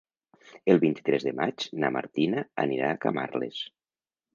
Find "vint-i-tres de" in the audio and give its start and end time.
0.83-1.35